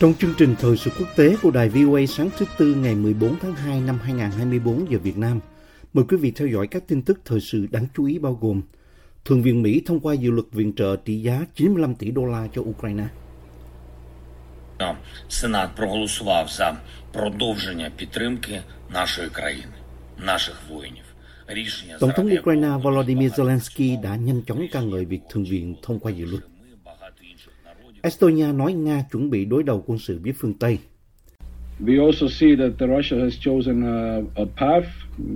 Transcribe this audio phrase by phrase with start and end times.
[0.00, 3.36] Trong chương trình thời sự quốc tế của đài VOA sáng thứ Tư ngày 14
[3.42, 5.40] tháng 2 năm 2024 giờ Việt Nam,
[5.94, 8.62] mời quý vị theo dõi các tin tức thời sự đáng chú ý bao gồm
[9.24, 12.48] Thượng viện Mỹ thông qua dự luật viện trợ trị giá 95 tỷ đô la
[12.54, 13.04] cho Ukraine.
[15.28, 16.76] Сенат проголосував за
[17.12, 19.72] продовження підтримки нашої країни,
[20.18, 21.04] наших воїнів.
[21.46, 25.44] Рішення Tổng thống заради Ukraine якого Volodymyr Zelensky đã nhanh chóng ca ngợi việc Thượng
[25.44, 26.42] viện thông qua dự luật.
[28.01, 30.79] Estonia nói Nga chuẩn bị đối đầu quân sự với phương Tây.
[31.79, 34.87] We also see that the Russia has chosen a, a path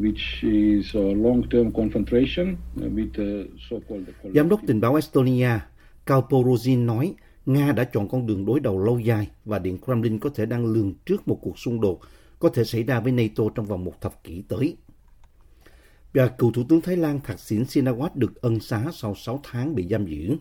[0.01, 5.59] which is a long-term confrontation with the so-called Giám đốc tình báo Estonia
[6.05, 7.13] Kalporozin nói
[7.45, 10.65] Nga đã chọn con đường đối đầu lâu dài và Điện Kremlin có thể đang
[10.65, 11.99] lường trước một cuộc xung đột
[12.39, 14.77] có thể xảy ra với NATO trong vòng một thập kỷ tới.
[16.13, 19.87] Và cựu Thủ tướng Thái Lan Thaksin Shinawatra được ân xá sau 6 tháng bị
[19.87, 20.37] giam giữ.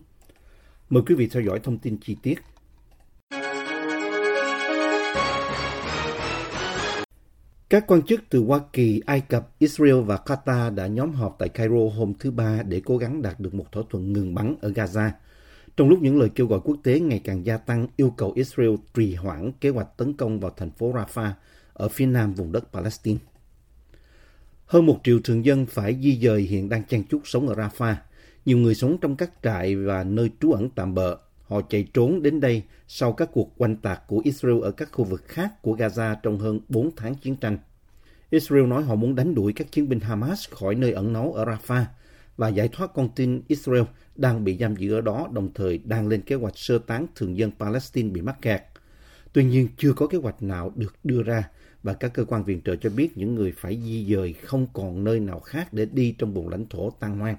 [0.93, 2.35] Mời quý vị theo dõi thông tin chi tiết.
[7.69, 11.49] Các quan chức từ Hoa Kỳ, Ai Cập, Israel và Qatar đã nhóm họp tại
[11.49, 14.71] Cairo hôm thứ Ba để cố gắng đạt được một thỏa thuận ngừng bắn ở
[14.71, 15.11] Gaza.
[15.77, 18.75] Trong lúc những lời kêu gọi quốc tế ngày càng gia tăng yêu cầu Israel
[18.95, 21.31] trì hoãn kế hoạch tấn công vào thành phố Rafah
[21.73, 23.19] ở phía nam vùng đất Palestine.
[24.67, 27.95] Hơn một triệu thường dân phải di dời hiện đang chen chúc sống ở Rafah.
[28.45, 31.17] Nhiều người sống trong các trại và nơi trú ẩn tạm bợ.
[31.43, 35.05] Họ chạy trốn đến đây sau các cuộc oanh tạc của Israel ở các khu
[35.05, 37.59] vực khác của Gaza trong hơn 4 tháng chiến tranh.
[38.31, 41.45] Israel nói họ muốn đánh đuổi các chiến binh Hamas khỏi nơi ẩn náu ở
[41.45, 41.85] Rafah
[42.37, 43.83] và giải thoát con tin Israel
[44.17, 47.37] đang bị giam giữ ở đó, đồng thời đang lên kế hoạch sơ tán thường
[47.37, 48.63] dân Palestine bị mắc kẹt.
[49.33, 51.49] Tuy nhiên, chưa có kế hoạch nào được đưa ra
[51.83, 55.05] và các cơ quan viện trợ cho biết những người phải di dời không còn
[55.05, 57.37] nơi nào khác để đi trong vùng lãnh thổ tan hoang.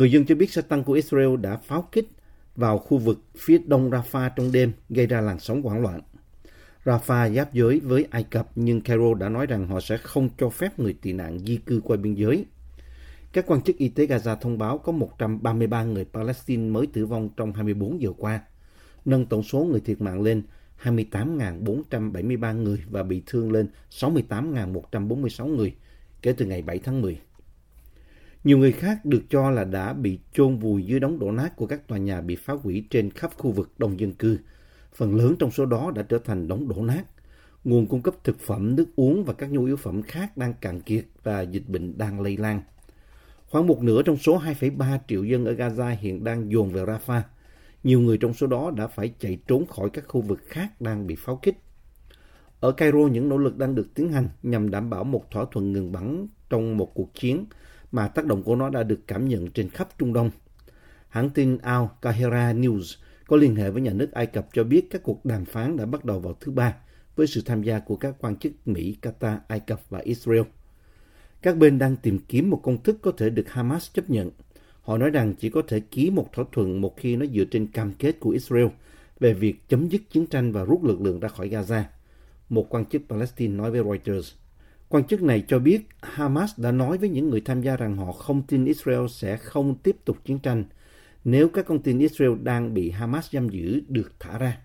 [0.00, 2.08] Người dân cho biết xe tăng của Israel đã pháo kích
[2.56, 6.00] vào khu vực phía đông Rafah trong đêm, gây ra làn sóng hoảng loạn.
[6.84, 10.50] Rafah giáp giới với Ai Cập nhưng Cairo đã nói rằng họ sẽ không cho
[10.50, 12.44] phép người tị nạn di cư qua biên giới.
[13.32, 17.28] Các quan chức y tế Gaza thông báo có 133 người Palestine mới tử vong
[17.36, 18.40] trong 24 giờ qua,
[19.04, 20.42] nâng tổng số người thiệt mạng lên
[20.82, 25.74] 28.473 người và bị thương lên 68.146 người
[26.22, 27.20] kể từ ngày 7 tháng 10.
[28.44, 31.66] Nhiều người khác được cho là đã bị chôn vùi dưới đống đổ nát của
[31.66, 34.38] các tòa nhà bị phá hủy trên khắp khu vực đông dân cư.
[34.94, 37.02] Phần lớn trong số đó đã trở thành đống đổ nát.
[37.64, 40.80] Nguồn cung cấp thực phẩm, nước uống và các nhu yếu phẩm khác đang cạn
[40.80, 42.62] kiệt và dịch bệnh đang lây lan.
[43.50, 47.22] Khoảng một nửa trong số 2,3 triệu dân ở Gaza hiện đang dồn về Rafah.
[47.84, 51.06] Nhiều người trong số đó đã phải chạy trốn khỏi các khu vực khác đang
[51.06, 51.56] bị pháo kích.
[52.60, 55.72] Ở Cairo, những nỗ lực đang được tiến hành nhằm đảm bảo một thỏa thuận
[55.72, 57.44] ngừng bắn trong một cuộc chiến
[57.92, 60.30] mà tác động của nó đã được cảm nhận trên khắp Trung Đông.
[61.08, 62.96] Hãng tin Al Kahira News
[63.26, 65.86] có liên hệ với nhà nước Ai Cập cho biết các cuộc đàm phán đã
[65.86, 66.74] bắt đầu vào thứ Ba
[67.16, 70.42] với sự tham gia của các quan chức Mỹ, Qatar, Ai Cập và Israel.
[71.42, 74.30] Các bên đang tìm kiếm một công thức có thể được Hamas chấp nhận.
[74.82, 77.66] Họ nói rằng chỉ có thể ký một thỏa thuận một khi nó dựa trên
[77.66, 78.66] cam kết của Israel
[79.20, 81.82] về việc chấm dứt chiến tranh và rút lực lượng ra khỏi Gaza.
[82.48, 84.32] Một quan chức Palestine nói với Reuters.
[84.90, 88.12] Quan chức này cho biết Hamas đã nói với những người tham gia rằng họ
[88.12, 90.64] không tin Israel sẽ không tiếp tục chiến tranh
[91.24, 94.58] nếu các con tin Israel đang bị Hamas giam giữ được thả ra.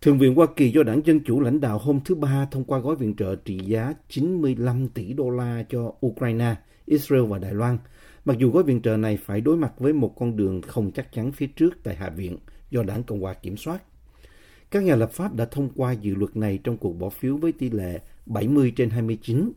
[0.00, 2.78] Thượng viện Hoa Kỳ do đảng Dân Chủ lãnh đạo hôm thứ Ba thông qua
[2.78, 6.54] gói viện trợ trị giá 95 tỷ đô la cho Ukraine,
[6.86, 7.78] Israel và Đài Loan,
[8.24, 11.12] mặc dù gói viện trợ này phải đối mặt với một con đường không chắc
[11.12, 12.38] chắn phía trước tại Hạ viện
[12.70, 13.82] do đảng Cộng hòa kiểm soát.
[14.72, 17.52] Các nhà lập pháp đã thông qua dự luật này trong cuộc bỏ phiếu với
[17.52, 19.52] tỷ lệ 70 trên 29,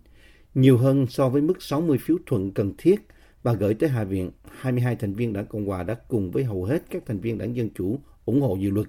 [0.55, 3.07] nhiều hơn so với mức 60 phiếu thuận cần thiết
[3.43, 4.31] và gửi tới Hạ viện.
[4.59, 7.55] 22 thành viên đảng Cộng hòa đã cùng với hầu hết các thành viên đảng
[7.55, 8.87] Dân Chủ ủng hộ dự luật.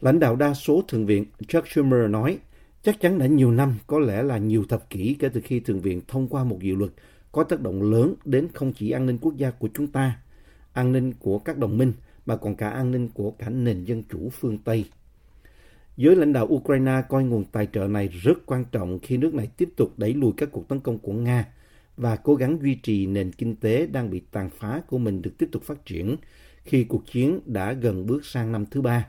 [0.00, 2.38] Lãnh đạo đa số Thượng viện Chuck Schumer nói,
[2.82, 5.80] chắc chắn đã nhiều năm, có lẽ là nhiều thập kỷ kể từ khi Thượng
[5.80, 6.90] viện thông qua một dự luật
[7.32, 10.18] có tác động lớn đến không chỉ an ninh quốc gia của chúng ta,
[10.72, 11.92] an ninh của các đồng minh,
[12.26, 14.84] mà còn cả an ninh của cả nền dân chủ phương Tây.
[15.96, 19.48] Giới lãnh đạo Ukraine coi nguồn tài trợ này rất quan trọng khi nước này
[19.56, 21.48] tiếp tục đẩy lùi các cuộc tấn công của Nga
[21.96, 25.30] và cố gắng duy trì nền kinh tế đang bị tàn phá của mình được
[25.38, 26.16] tiếp tục phát triển
[26.64, 29.06] khi cuộc chiến đã gần bước sang năm thứ ba.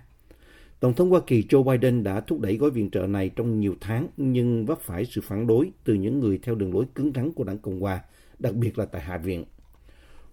[0.80, 3.76] Tổng thống Hoa Kỳ Joe Biden đã thúc đẩy gói viện trợ này trong nhiều
[3.82, 7.32] tháng nhưng vấp phải sự phản đối từ những người theo đường lối cứng rắn
[7.32, 8.02] của đảng Cộng hòa,
[8.40, 9.46] đặc biệt là tại Hạ viện.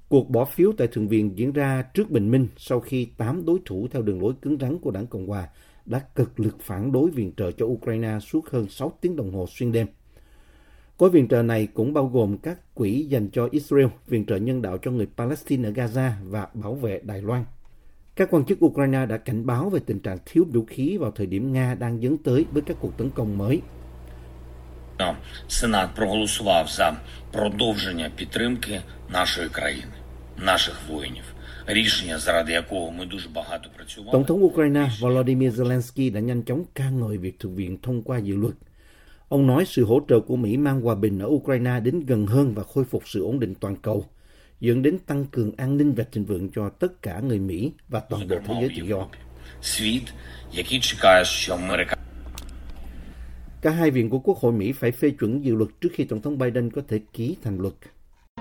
[0.09, 3.59] Cuộc bỏ phiếu tại Thượng viện diễn ra trước bình minh sau khi 8 đối
[3.65, 5.49] thủ theo đường lối cứng rắn của đảng Cộng hòa
[5.86, 9.46] đã cực lực phản đối viện trợ cho Ukraine suốt hơn 6 tiếng đồng hồ
[9.50, 9.88] xuyên đêm.
[10.98, 14.62] Gói viện trợ này cũng bao gồm các quỹ dành cho Israel, viện trợ nhân
[14.62, 17.46] đạo cho người Palestine ở Gaza và bảo vệ Đài Loan.
[18.16, 21.28] Các quan chức Ukraine đã cảnh báo về tình trạng thiếu vũ khí vào thời
[21.28, 23.62] điểm Nga đang dấn tới với các cuộc tấn công mới.
[25.48, 26.92] Сенат проголосував за
[27.32, 29.94] продовження підтримки нашої країни,
[30.38, 31.31] наших воїнів.
[34.13, 38.19] Tổng thống Ukraine Volodymyr Zelensky đã nhanh chóng ca ngợi việc Thượng viện thông qua
[38.19, 38.55] dự luật.
[39.29, 42.55] Ông nói sự hỗ trợ của Mỹ mang hòa bình ở Ukraine đến gần hơn
[42.55, 44.05] và khôi phục sự ổn định toàn cầu,
[44.61, 48.01] dẫn đến tăng cường an ninh và thịnh vượng cho tất cả người Mỹ và
[48.01, 49.09] toàn bộ thế giới tự do.
[53.63, 56.23] Cả hai viện của Quốc hội Mỹ phải phê chuẩn dự luật trước khi Tổng
[56.23, 57.75] thống Biden có thể ký thành luật.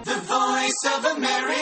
[0.05, 1.60] The Voice of America.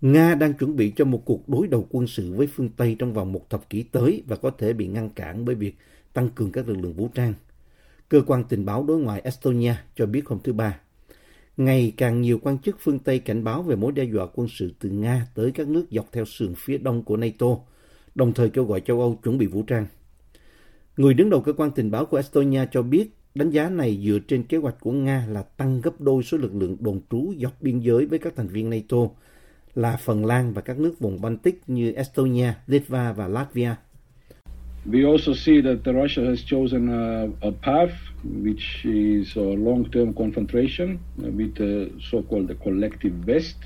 [0.00, 3.12] Nga đang chuẩn bị cho một cuộc đối đầu quân sự với phương Tây trong
[3.12, 5.76] vòng một thập kỷ tới và có thể bị ngăn cản bởi việc
[6.12, 7.34] tăng cường các lực lượng vũ trang.
[8.08, 10.80] Cơ quan tình báo đối ngoại Estonia cho biết hôm thứ Ba.
[11.56, 14.72] Ngày càng nhiều quan chức phương Tây cảnh báo về mối đe dọa quân sự
[14.80, 17.46] từ Nga tới các nước dọc theo sườn phía đông của NATO,
[18.14, 19.86] đồng thời kêu gọi châu Âu chuẩn bị vũ trang.
[20.96, 24.18] Người đứng đầu cơ quan tình báo của Estonia cho biết đánh giá này dựa
[24.28, 27.62] trên kế hoạch của Nga là tăng gấp đôi số lực lượng đồn trú dọc
[27.62, 28.96] biên giới với các thành viên NATO
[29.74, 33.74] là Phần Lan và các nước vùng Baltic như Estonia, Litva và Latvia.
[34.86, 37.92] We also see that the Russia has chosen a, a path
[38.24, 43.56] which is a long-term confrontation with the so-called the collective West.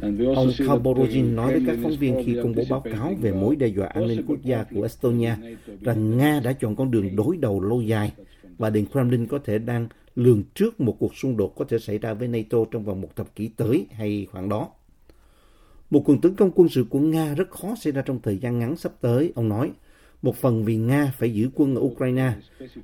[0.00, 3.14] And we also Ông Khaborozhin nói với các phóng viên khi công bố báo cáo
[3.20, 5.34] về mối đe dọa an ninh possible quốc gia của Estonia
[5.80, 8.12] rằng Nga đã chọn con đường đối đầu lâu dài
[8.58, 11.98] và Điện Kremlin có thể đang lường trước một cuộc xung đột có thể xảy
[11.98, 14.68] ra với NATO trong vòng một thập kỷ tới hay khoảng đó.
[15.90, 18.58] Một cuộc tấn công quân sự của Nga rất khó xảy ra trong thời gian
[18.58, 19.70] ngắn sắp tới, ông nói.
[20.22, 22.32] Một phần vì Nga phải giữ quân ở Ukraine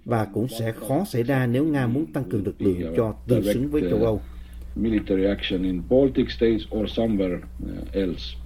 [0.05, 3.43] và cũng sẽ khó xảy ra nếu Nga muốn tăng cường lực lượng cho tương
[3.43, 4.21] xứng với châu Âu.
[4.79, 8.37] military action in Baltic states or somewhere uh, else.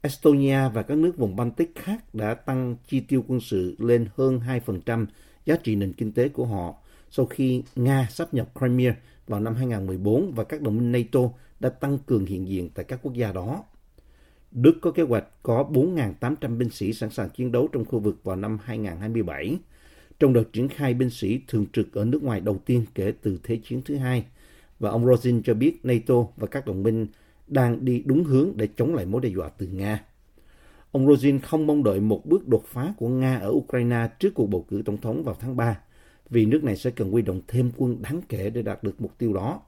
[0.00, 4.40] Estonia và các nước vùng Baltic khác đã tăng chi tiêu quân sự lên hơn
[4.66, 5.06] 2%
[5.46, 6.74] giá trị nền kinh tế của họ
[7.10, 8.96] sau khi Nga sắp nhập Crimea
[9.26, 11.20] vào năm 2014 và các đồng minh NATO
[11.60, 13.64] đã tăng cường hiện diện tại các quốc gia đó.
[14.50, 18.24] Đức có kế hoạch có 4.800 binh sĩ sẵn sàng chiến đấu trong khu vực
[18.24, 19.58] vào năm 2027,
[20.18, 23.38] trong đợt triển khai binh sĩ thường trực ở nước ngoài đầu tiên kể từ
[23.42, 24.24] Thế chiến thứ hai.
[24.78, 27.06] Và ông Rosin cho biết NATO và các đồng minh
[27.46, 30.04] đang đi đúng hướng để chống lại mối đe dọa từ Nga.
[30.96, 34.46] Ông Rosin không mong đợi một bước đột phá của Nga ở Ukraine trước cuộc
[34.46, 35.78] bầu cử tổng thống vào tháng 3,
[36.30, 39.18] vì nước này sẽ cần huy động thêm quân đáng kể để đạt được mục
[39.18, 39.60] tiêu đó.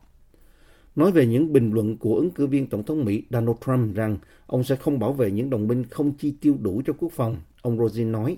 [0.97, 4.19] Nói về những bình luận của ứng cử viên Tổng thống Mỹ Donald Trump rằng
[4.47, 7.37] ông sẽ không bảo vệ những đồng minh không chi tiêu đủ cho quốc phòng,
[7.63, 8.37] ông Rosin nói,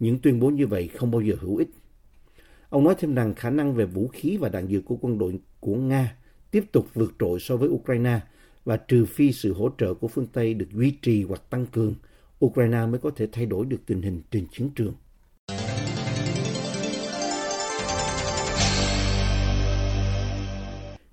[0.00, 1.70] những tuyên bố như vậy không bao giờ hữu ích.
[2.70, 5.40] Ông nói thêm rằng khả năng về vũ khí và đạn dược của quân đội
[5.60, 6.16] của Nga
[6.50, 8.20] tiếp tục vượt trội so với Ukraine
[8.64, 11.94] và trừ phi sự hỗ trợ của phương Tây được duy trì hoặc tăng cường,
[12.44, 14.94] Ukraine mới có thể thay đổi được tình hình trên chiến trường.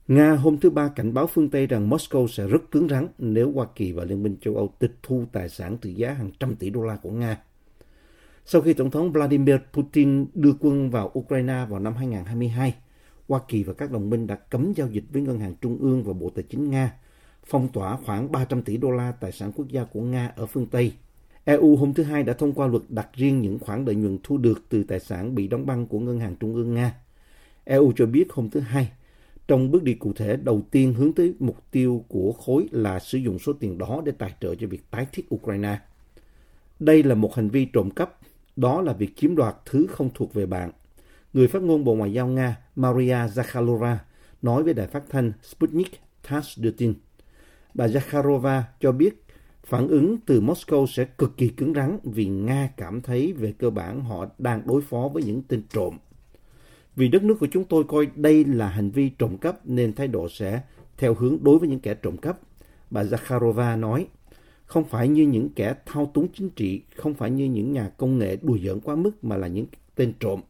[0.08, 3.52] Nga hôm thứ Ba cảnh báo phương Tây rằng Moscow sẽ rất cứng rắn nếu
[3.52, 6.56] Hoa Kỳ và Liên minh châu Âu tịch thu tài sản trị giá hàng trăm
[6.56, 7.38] tỷ đô la của Nga.
[8.46, 12.76] Sau khi Tổng thống Vladimir Putin đưa quân vào Ukraine vào năm 2022,
[13.28, 16.04] Hoa Kỳ và các đồng minh đã cấm giao dịch với Ngân hàng Trung ương
[16.04, 16.94] và Bộ Tài chính Nga,
[17.46, 20.68] phong tỏa khoảng 300 tỷ đô la tài sản quốc gia của Nga ở phương
[20.68, 20.94] Tây.
[21.46, 24.38] EU hôm thứ Hai đã thông qua luật đặt riêng những khoản lợi nhuận thu
[24.38, 26.94] được từ tài sản bị đóng băng của Ngân hàng Trung ương Nga.
[27.64, 28.92] EU cho biết hôm thứ Hai,
[29.48, 33.18] trong bước đi cụ thể đầu tiên hướng tới mục tiêu của khối là sử
[33.18, 35.80] dụng số tiền đó để tài trợ cho việc tái thiết Ukraine.
[36.80, 38.18] Đây là một hành vi trộm cắp,
[38.56, 40.72] đó là việc chiếm đoạt thứ không thuộc về bạn.
[41.34, 43.96] Người phát ngôn Bộ Ngoại giao Nga Maria Zakharova
[44.42, 46.00] nói với đài phát thanh Sputnik
[46.30, 46.94] TASS đưa tin.
[47.74, 49.25] Bà Zakharova cho biết
[49.66, 53.70] phản ứng từ Moscow sẽ cực kỳ cứng rắn vì Nga cảm thấy về cơ
[53.70, 55.98] bản họ đang đối phó với những tên trộm.
[56.96, 60.08] Vì đất nước của chúng tôi coi đây là hành vi trộm cắp nên thái
[60.08, 60.62] độ sẽ
[60.98, 62.40] theo hướng đối với những kẻ trộm cắp.
[62.92, 64.08] Bà Zakharova nói,
[64.66, 68.18] không phải như những kẻ thao túng chính trị, không phải như những nhà công
[68.18, 70.42] nghệ đùa giỡn quá mức mà là những tên trộm.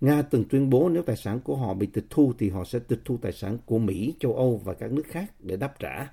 [0.00, 2.78] Nga từng tuyên bố nếu tài sản của họ bị tịch thu thì họ sẽ
[2.78, 6.08] tịch thu tài sản của Mỹ, châu Âu và các nước khác để đáp trả.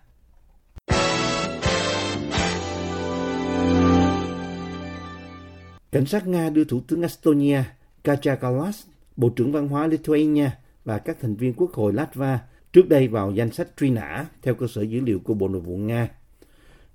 [5.91, 7.63] Cảnh sát Nga đưa Thủ tướng Estonia
[8.03, 10.50] Kaja Kallas, Bộ trưởng Văn hóa Lithuania
[10.86, 12.39] và các thành viên Quốc hội Latva
[12.74, 15.62] trước đây vào danh sách truy nã theo cơ sở dữ liệu của Bộ Nội
[15.62, 16.10] vụ Nga.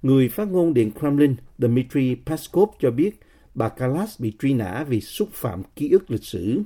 [0.03, 3.21] Người phát ngôn Điện Kremlin Dmitry Peskov cho biết
[3.55, 6.63] bà Kallas bị truy nã vì xúc phạm ký ức lịch sử.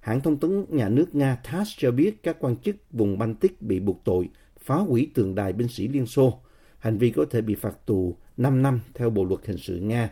[0.00, 3.80] Hãng thông tấn nhà nước Nga TASS cho biết các quan chức vùng Baltic bị
[3.80, 4.28] buộc tội
[4.60, 6.40] phá hủy tượng đài binh sĩ Liên Xô.
[6.78, 10.10] Hành vi có thể bị phạt tù 5 năm theo Bộ luật hình sự Nga.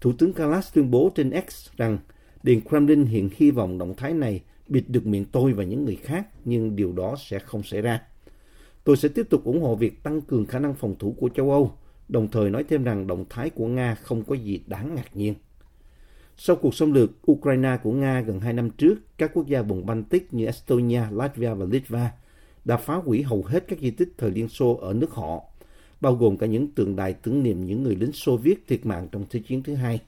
[0.00, 1.98] Thủ tướng Kalas tuyên bố trên X rằng
[2.42, 5.96] Điện Kremlin hiện hy vọng động thái này bịt được miệng tôi và những người
[5.96, 8.02] khác, nhưng điều đó sẽ không xảy ra.
[8.84, 11.50] Tôi sẽ tiếp tục ủng hộ việc tăng cường khả năng phòng thủ của châu
[11.50, 11.72] Âu,
[12.08, 15.34] đồng thời nói thêm rằng động thái của Nga không có gì đáng ngạc nhiên.
[16.36, 19.86] Sau cuộc xâm lược Ukraine của Nga gần hai năm trước, các quốc gia vùng
[19.86, 22.10] Baltic như Estonia, Latvia và Litva
[22.64, 25.44] đã phá hủy hầu hết các di tích thời Liên Xô ở nước họ,
[26.00, 29.08] bao gồm cả những tượng đài tưởng niệm những người lính Xô Viết thiệt mạng
[29.12, 30.00] trong Thế chiến thứ hai.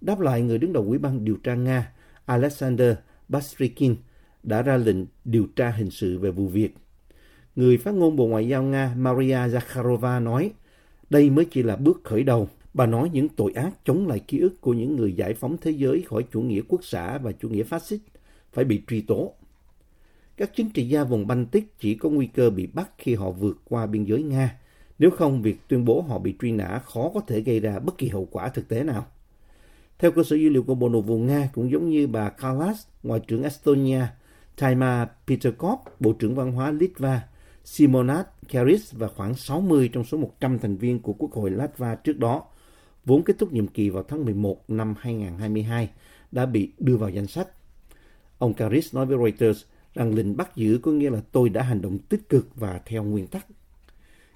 [0.00, 1.92] Đáp lại, người đứng đầu Ủy ban điều tra Nga
[2.26, 2.94] Alexander
[3.28, 3.96] Bastrikin
[4.42, 6.74] đã ra lệnh điều tra hình sự về vụ việc.
[7.56, 10.52] Người phát ngôn Bộ Ngoại giao Nga Maria Zakharova nói,
[11.10, 12.48] đây mới chỉ là bước khởi đầu.
[12.74, 15.70] Bà nói những tội ác chống lại ký ức của những người giải phóng thế
[15.70, 17.98] giới khỏi chủ nghĩa quốc xã và chủ nghĩa phát xít
[18.52, 19.34] phải bị truy tố.
[20.36, 23.58] Các chính trị gia vùng Baltic chỉ có nguy cơ bị bắt khi họ vượt
[23.64, 24.58] qua biên giới Nga.
[24.98, 27.98] Nếu không, việc tuyên bố họ bị truy nã khó có thể gây ra bất
[27.98, 29.06] kỳ hậu quả thực tế nào.
[29.98, 32.86] Theo cơ sở dữ liệu của Bộ Nội vụ Nga, cũng giống như bà Kalas,
[33.02, 34.06] Ngoại trưởng Estonia,
[34.56, 37.22] Taima Peterkov, Bộ trưởng Văn hóa Litva,
[37.64, 42.18] Simonat Karis và khoảng 60 trong số 100 thành viên của Quốc hội Latva trước
[42.18, 42.42] đó,
[43.04, 45.90] vốn kết thúc nhiệm kỳ vào tháng 11 năm 2022,
[46.32, 47.48] đã bị đưa vào danh sách.
[48.38, 49.64] Ông Karis nói với Reuters
[49.94, 53.04] rằng lệnh bắt giữ có nghĩa là tôi đã hành động tích cực và theo
[53.04, 53.46] nguyên tắc.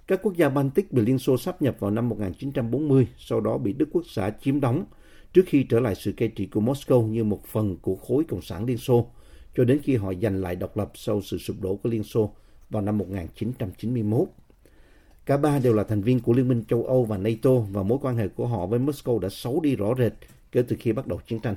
[0.06, 3.72] Các quốc gia Baltic bị Liên Xô sắp nhập vào năm 1940, sau đó bị
[3.72, 4.84] Đức Quốc xã chiếm đóng–
[5.32, 8.42] trước khi trở lại sự cai trị của Moscow như một phần của khối Cộng
[8.42, 9.06] sản Liên Xô,
[9.56, 12.34] cho đến khi họ giành lại độc lập sau sự sụp đổ của Liên Xô
[12.70, 14.28] vào năm 1991.
[15.26, 17.98] Cả ba đều là thành viên của Liên minh châu Âu và NATO và mối
[18.02, 20.12] quan hệ của họ với Moscow đã xấu đi rõ rệt
[20.52, 21.56] kể từ khi bắt đầu chiến tranh.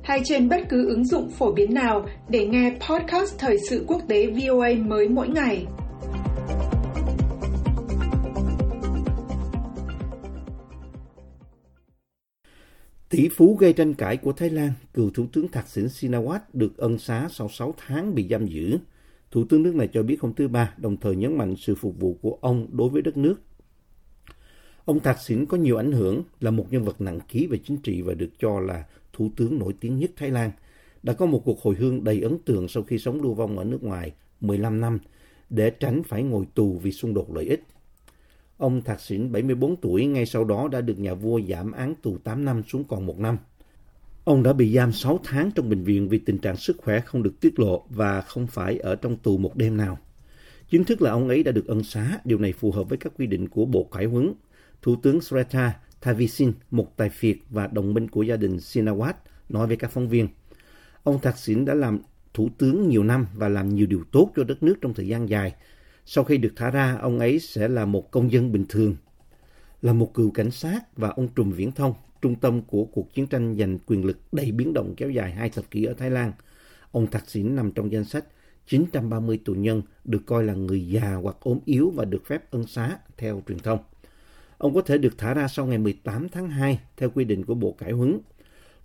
[0.11, 4.01] hay trên bất cứ ứng dụng phổ biến nào để nghe podcast Thời sự quốc
[4.07, 5.65] tế VOA mới mỗi ngày.
[13.09, 16.77] Tỷ phú gây tranh cãi của Thái Lan, cựu Thủ tướng Thạc Sỉn Sinawat được
[16.77, 18.77] ân xá sau 6 tháng bị giam giữ.
[19.31, 21.99] Thủ tướng nước này cho biết hôm thứ Ba, đồng thời nhấn mạnh sự phục
[21.99, 23.35] vụ của ông đối với đất nước.
[24.85, 27.77] Ông Thạc Sỉn có nhiều ảnh hưởng, là một nhân vật nặng ký về chính
[27.77, 30.51] trị và được cho là thủ tướng nổi tiếng nhất Thái Lan.
[31.03, 33.63] Đã có một cuộc hồi hương đầy ấn tượng sau khi sống lưu vong ở
[33.63, 34.99] nước ngoài 15 năm
[35.49, 37.63] để tránh phải ngồi tù vì xung đột lợi ích.
[38.57, 42.17] Ông Thạc Sỉn 74 tuổi ngay sau đó đã được nhà vua giảm án tù
[42.17, 43.37] 8 năm xuống còn 1 năm.
[44.23, 47.23] Ông đã bị giam 6 tháng trong bệnh viện vì tình trạng sức khỏe không
[47.23, 49.97] được tiết lộ và không phải ở trong tù một đêm nào.
[50.69, 53.13] Chính thức là ông ấy đã được ân xá, điều này phù hợp với các
[53.17, 54.33] quy định của Bộ Cải huấn.
[54.81, 59.13] Thủ tướng Sreta Thavisin, một tài phiệt và đồng minh của gia đình Sinawat,
[59.49, 60.27] nói với các phóng viên.
[61.03, 61.99] Ông Thạc Sỉn đã làm
[62.33, 65.29] thủ tướng nhiều năm và làm nhiều điều tốt cho đất nước trong thời gian
[65.29, 65.55] dài,
[66.05, 68.95] sau khi được thả ra, ông ấy sẽ là một công dân bình thường,
[69.81, 73.27] là một cựu cảnh sát và ông trùm viễn thông, trung tâm của cuộc chiến
[73.27, 76.31] tranh giành quyền lực đầy biến động kéo dài hai thập kỷ ở Thái Lan.
[76.91, 78.25] Ông Thạc Sỉn nằm trong danh sách
[78.67, 82.67] 930 tù nhân được coi là người già hoặc ốm yếu và được phép ân
[82.67, 83.79] xá theo truyền thông.
[84.61, 87.53] Ông có thể được thả ra sau ngày 18 tháng 2 theo quy định của
[87.53, 88.19] Bộ Cải huấn.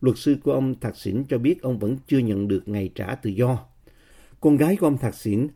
[0.01, 3.15] Luật sư của ông Thạc Sỉn cho biết ông vẫn chưa nhận được ngày trả
[3.15, 3.59] tự do.
[4.41, 5.49] Con gái của ông Thạc Sỉn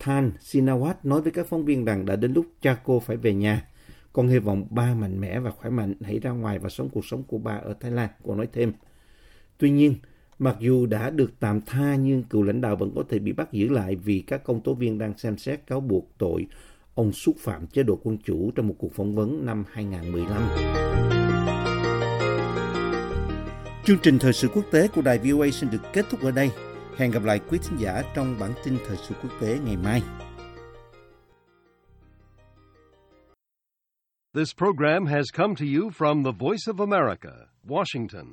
[0.00, 3.34] Than Sinawat nói với các phóng viên rằng đã đến lúc cha cô phải về
[3.34, 3.68] nhà.
[4.12, 7.04] Con hy vọng ba mạnh mẽ và khỏe mạnh hãy ra ngoài và sống cuộc
[7.04, 8.72] sống của ba ở Thái Lan, cô nói thêm.
[9.58, 9.94] Tuy nhiên,
[10.38, 13.52] mặc dù đã được tạm tha nhưng cựu lãnh đạo vẫn có thể bị bắt
[13.52, 16.46] giữ lại vì các công tố viên đang xem xét cáo buộc tội
[16.94, 20.48] ông xúc phạm chế độ quân chủ trong một cuộc phỏng vấn năm 2015.
[23.84, 26.50] Chương trình thời sự quốc tế của đài VOA xin được kết thúc ở đây.
[26.96, 30.02] Hẹn gặp lại quý thính giả trong bản tin thời sự quốc tế ngày mai.
[34.34, 37.32] This program has come to you from the Voice of America,
[37.68, 38.26] Washington.